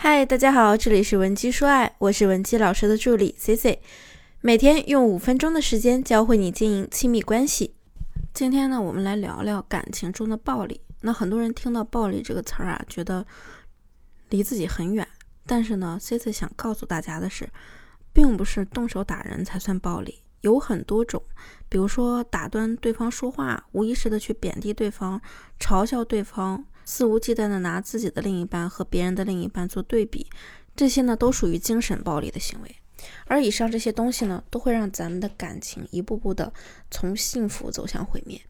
[0.00, 3.82] 嗨，大家好，这里是文姬说爱，我是文姬老师的助理 C C，
[4.40, 7.74] 每天用五分钟的时间教会你经营亲密关系。
[8.32, 10.80] 今天呢，我们来聊聊感情中的暴力。
[11.00, 13.26] 那很多人听到暴力这个词儿啊，觉得
[14.28, 15.06] 离自己很远。
[15.44, 17.50] 但是呢，C C 想告诉大家的是，
[18.12, 21.20] 并不是动手打人才算暴力，有很多种。
[21.68, 25.20] 比如说打断对方说话，无意识的去贬低对方，
[25.58, 26.64] 嘲笑对方。
[26.90, 30.26] 肆无忌惮的拿自己的另一半和别人的另一半做对比，
[30.74, 32.76] 这些呢都属于精神暴力的行为。
[33.26, 36.50] 而以上这些东西呢，都会让咱们的感情一步步的
[36.90, 38.40] 从幸福走向毁灭。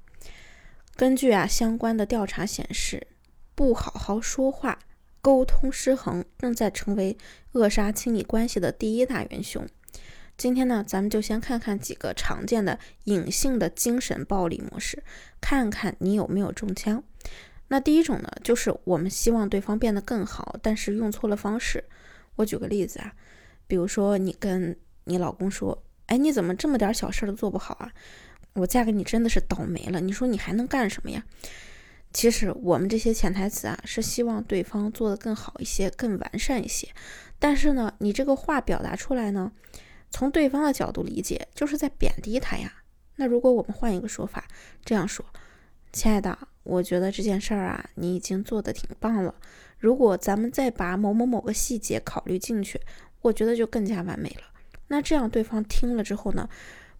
[0.94, 3.08] 根据啊相关的调查显示，
[3.56, 4.78] 不好好说话、
[5.20, 7.18] 沟通失衡，正在成为
[7.54, 9.66] 扼杀亲密关系的第一大元凶。
[10.36, 15.02] 今天呢，咱们就先看看几个常见的隐性的精神暴力模式，
[15.40, 17.02] 看看你有没有中枪。
[17.68, 21.84] 那第一种呢，就是我们希望对方变得更好，但是用错了方式。
[22.36, 23.12] 我举个例子啊，
[23.66, 27.92] 比如说你跟你老公说：“哎，你怎么这么点小事都做不好啊？
[28.54, 31.24] 我嫁给你真的是倒霉了。”你说你还能干什么呀？
[32.10, 36.88] 其实我们这些潜台词啊，是希望对方做得更好一些，更完善一些。
[37.38, 39.52] 但是呢，你这个话表达出来呢，
[40.10, 42.72] 从对方的角度理解，就是在贬低他呀。
[43.16, 44.48] 那如果我们换一个说法，
[44.84, 45.26] 这样说。
[45.92, 49.34] 亲爱的，我觉得这件事儿啊，你已经做得挺棒了。
[49.78, 52.80] 如果咱们再把某某某个细节考虑进去，
[53.22, 54.42] 我觉得就更加完美了。
[54.88, 56.48] 那这样对方听了之后呢，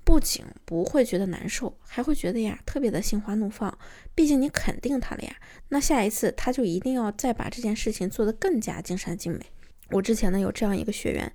[0.04, 3.76] 不仅不会觉得难受，还会觉得呀特别的心花怒放。
[4.14, 5.36] 毕竟你肯定他了呀，
[5.68, 9.40] 那下一次他就一定要再把这件事情做得更加尽善尽美。
[9.90, 11.32] 我之前呢有这样一个学员，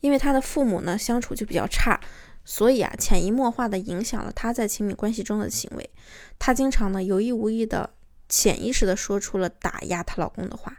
[0.00, 2.00] 因为他的父母呢相处就比较差。
[2.44, 5.90] 所以啊，潜移默化的影响了她在亲密关系中的行为。
[6.38, 7.94] 她经常呢有意无意的、
[8.28, 10.76] 潜意识的说出了打压她老公的话，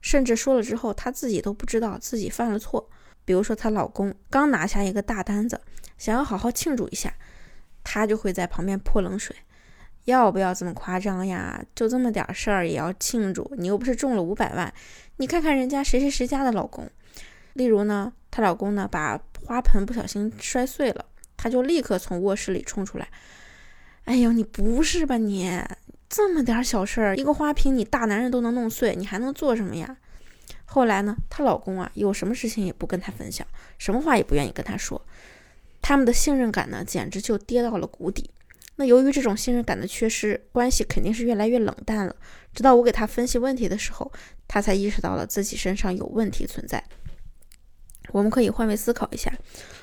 [0.00, 2.88] 甚至说了之后，她自己都不知道自己犯了错。
[3.24, 5.60] 比如说，她老公刚拿下一个大单子，
[5.98, 7.14] 想要好好庆祝一下，
[7.82, 9.34] 她就会在旁边泼冷水
[10.06, 11.64] ：“要不要这么夸张呀？
[11.74, 13.50] 就这么点事儿也要庆祝？
[13.58, 14.72] 你又不是中了五百万，
[15.16, 16.88] 你看看人家谁谁谁家的老公。”
[17.54, 21.04] 例如呢，她老公呢把花盆不小心摔碎了，
[21.36, 23.08] 她就立刻从卧室里冲出来。
[24.04, 25.62] 哎呦，你不是吧你？
[26.08, 29.96] 这么点小事儿，一个花瓶你大男人都能弄碎，你还能做什么呀？
[30.64, 33.46] 后来呢，她老公啊有什么事情也不跟她分享，
[33.78, 35.00] 什么话也不愿意跟她说，
[35.80, 38.30] 他们的信任感呢简直就跌到了谷底。
[38.76, 42.14] 那由于这种信任感的缺失，关系肯定是越来越冷淡了。
[42.52, 44.12] 直到我给她分析问题的时候，
[44.46, 46.84] 她才意识到了自己身上有问题存在。
[48.12, 49.32] 我们可以换位思考一下，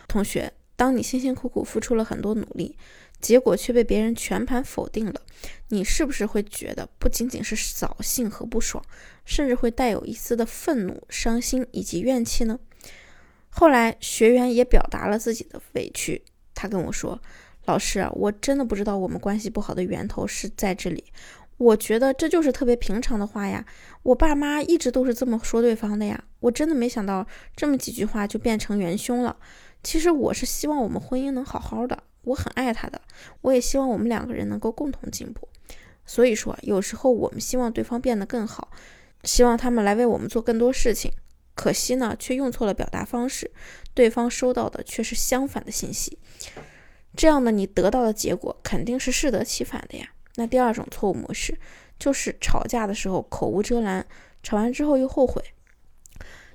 [0.08, 2.78] 同学，当你辛辛苦苦付出了很多努力，
[3.20, 5.22] 结果却被别人全盘否定了，
[5.70, 8.84] 你是不是会觉得不仅仅是扫兴和不爽，
[9.26, 12.60] 甚至会带有一丝的愤怒、伤心以及怨气呢？
[13.50, 16.24] 后来学员也表达了自己的委屈，
[16.56, 17.22] 他跟我说
[17.66, 21.04] ：“老师，我真的不知道我们关系不好的源头是在这里。”
[21.64, 23.66] 我觉得这就是特别平常的话呀，
[24.04, 27.26] 我爸妈一直都是这么说对方的呀，我真的没想到
[27.56, 29.38] 这么几句话就变成元凶了。
[29.82, 33.02] 其实我是希望我们婚姻能好好的，我很爱他的，
[33.42, 35.48] 我也希望我们两个人能够共同进步。
[36.06, 38.70] 所以说，有时候我们希望对方变得更好，
[39.24, 41.12] 希望他们来为我们做更多事情，
[41.56, 43.52] 可惜呢，却用错了表达方式，
[43.94, 46.18] 对方收到的却是相反的信息，
[47.16, 50.10] 这样呢，你得到的结果肯定是适得其反的呀。
[50.36, 51.58] 那第二种错误模式
[52.00, 54.06] 就是吵架的时候口无遮拦，
[54.42, 55.44] 吵完之后又后悔。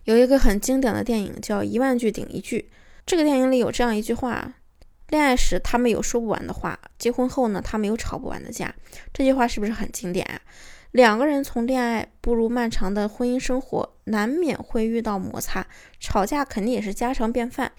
[0.05, 2.71] 有一个很经典的电影叫《一万句顶一句》，
[3.07, 4.55] 这个电影里有这样一句话：
[5.09, 8.75] 恋爱时他们有说不完的话，结婚后呢他们有吵不完的架。
[9.13, 10.41] 这句话是不是很经典啊？
[10.93, 15.67] 两个人从恋爱步入漫长的婚姻生活，难免会遇到摩擦，
[16.01, 17.71] 吵架肯定也是家常便饭。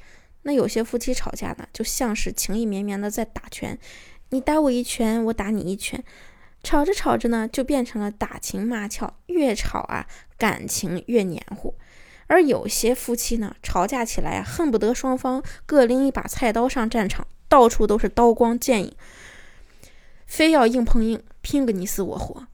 [0.44, 3.78] 那有些夫妻吵架呢，就像是情意绵绵的在打拳。
[4.29, 6.03] 你打我一拳，我打你一拳，
[6.63, 10.07] 吵着吵着呢，就变成了打情骂俏，越吵啊，
[10.38, 11.75] 感情越黏糊。
[12.28, 18.96] 而有些夫妻呢，吵架起来啊，恨不得双方各拎一把菜刀上战场，到处都是刀光剑影，
[20.28, 22.46] 非要硬碰硬，拼个你死我活。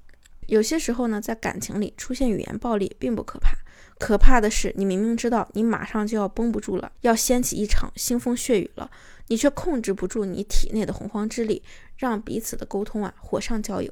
[0.47, 3.57] 有些时候呢，在感情里出现语言暴力并不可怕，
[3.97, 8.91] 可怕的是你明明知道你马上就要绷不住了，要掀起一场腥风血雨了。
[9.27, 11.63] 你却控制不住你体内的洪荒之力，
[11.97, 13.91] 让彼此的沟通啊火上浇油。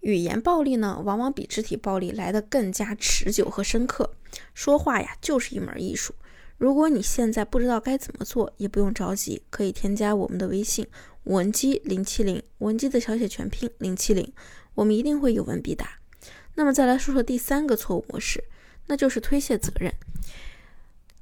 [0.00, 4.14] 语言暴力呢，往往比肢体暴力来得更加持久和深刻。
[4.52, 6.14] 说话呀，就是一门艺术。
[6.58, 10.86] 如果你现在不知道该怎么做，也不用着急，可以添加我们的微信
[11.22, 14.30] 文姬零七零，文姬的小写全拼零七零，
[14.74, 16.00] 我们一定会有问必答。
[16.56, 18.44] 那么再来说说第三个错误模式，
[18.86, 19.92] 那就是推卸责任。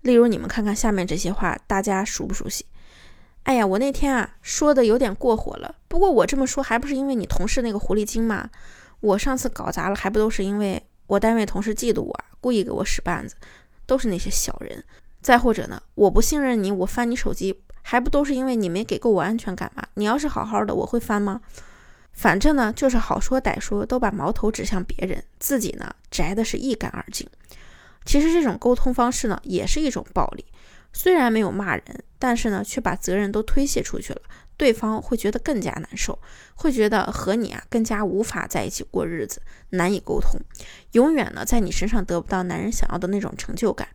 [0.03, 2.67] 例如，你们看看下面这些话，大家熟不熟悉？
[3.45, 8.51] 哎呀，我那天啊说的有点过火了，不过我这么说还不是因为你同事那个狐狸精吗？
[9.01, 13.35] 我上次搞砸了，还不都是因为我单位同事嫉妒我，故意给我使绊子，
[13.87, 14.85] 都是那些小人。
[15.21, 19.85] 再或者呢，我不信任你，我翻你手机，还不都是因为你没给够我安全感吗？
[19.95, 21.41] 你要是好好的，我会翻吗？
[22.13, 27.29] 反正呢，就是好说歹说，都把矛头指向别人，自己呢摘的是一干二净。
[28.05, 30.45] 其实这种沟通方式呢，也是一种暴力。
[30.93, 34.21] 虽然没有骂人，但是呢，却把责任都推卸出去了，
[34.59, 36.19] 对方会觉得更加难受，
[36.55, 40.39] 会觉得和你啊更加无法在一起过日子，难以沟通，
[40.93, 43.89] 永远呢在你身上得不到男人想要的那种成就感。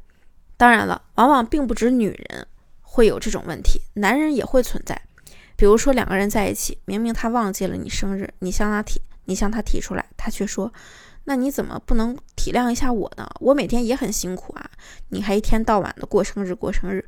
[0.58, 2.48] 当然了，往往并不止女人
[2.82, 5.00] 会有这种问题，男人也会存在。
[5.58, 10.72] 比如说两个人在一起，明明他忘记了你生日，你向他提，你向他提出来，他却说。
[11.26, 13.30] 那你怎么不能体谅一下我呢？
[13.42, 14.70] 我每天也很辛苦啊，
[15.10, 17.06] 你还一天到晚的过生日过生日，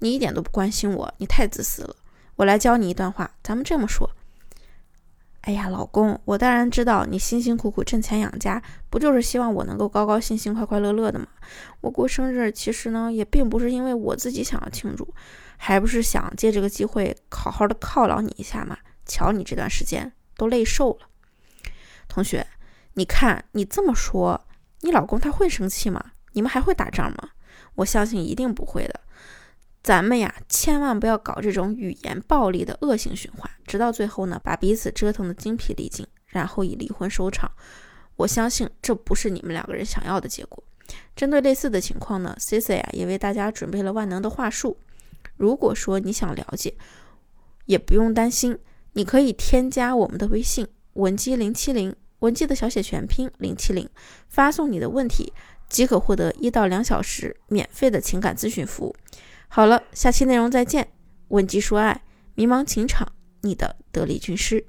[0.00, 1.96] 你一点都不关心我，你太自私了。
[2.36, 4.10] 我来教你一段话，咱们这么说：
[5.42, 11.26] 哎呀，老公，我当然知道你辛辛苦苦挣钱养家，不就是希望我能够高高兴兴、快快乐乐的吗？
[11.80, 15.12] 我过生日其实呢，也并不是因为我自己想要庆祝，
[15.56, 18.78] 还不是想借这个机会好好的犒劳你一下嘛。
[19.04, 21.08] 瞧你这段时间都累瘦了，
[22.06, 22.46] 同学。
[22.94, 24.46] 你看，你这么说，
[24.82, 26.12] 你老公他会生气吗？
[26.34, 27.30] 你们还会打仗吗？
[27.74, 29.00] 我相信一定不会的。
[29.82, 37.50] 咱们呀，千万不要搞这种语言暴力的恶性循环，直到最后呢，把彼此折腾的精疲力尽，然后以离婚收场。
[38.16, 40.62] 我相信这不是你们两个人想要的结果。
[41.16, 44.76] 针对类似的情况呢，C C 啊也为大家准备了万能的话术。
[45.36, 46.74] 如果说你想了解，
[47.66, 48.56] 也不用担心，
[48.92, 51.94] 你可以添加我们的微信文姬零七零。
[52.20, 53.88] 文姬的小写全拼零七零，
[54.28, 55.32] 发送你的问题
[55.68, 58.94] 即可获得一到两小时免费的情感咨询服务。
[59.54, 60.88] 好了，下期内容再见。
[61.28, 62.00] 问及说爱，
[62.34, 63.12] 迷茫情场，
[63.42, 64.64] 你的得力军师。